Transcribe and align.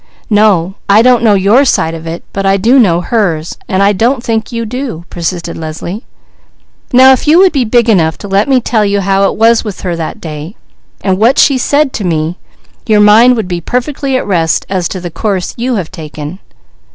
"No, 0.31 0.73
I 0.89 1.03
don't 1.03 1.21
know 1.21 1.35
your 1.35 1.63
side 1.63 1.93
of 1.93 2.07
it; 2.07 2.23
but 2.33 2.43
I 2.43 2.57
do 2.57 2.79
know 2.79 3.01
hers, 3.01 3.59
and 3.67 3.83
I 3.83 3.93
don't 3.93 4.23
think 4.23 4.51
you 4.51 4.65
do," 4.65 5.05
persisted 5.11 5.55
Leslie. 5.55 6.05
"Now 6.91 7.11
if 7.11 7.27
you 7.27 7.37
would 7.37 7.51
be 7.51 7.65
big 7.65 7.87
enough 7.87 8.17
to 8.17 8.27
let 8.27 8.49
me 8.49 8.59
tell 8.61 8.83
you 8.83 9.01
how 9.01 9.25
it 9.29 9.35
was 9.35 9.63
with 9.63 9.81
her 9.81 9.95
that 9.95 10.19
day, 10.19 10.55
and 11.03 11.19
what 11.19 11.37
she 11.37 11.55
said 11.59 11.93
to 11.93 12.03
me, 12.03 12.39
your 12.87 12.99
mind 12.99 13.35
would 13.35 13.47
be 13.47 13.61
perfectly 13.61 14.17
at 14.17 14.25
rest 14.25 14.65
as 14.69 14.87
to 14.87 14.99
the 14.99 15.11
course 15.11 15.53
you 15.55 15.75
have 15.75 15.91
taken." 15.91 16.39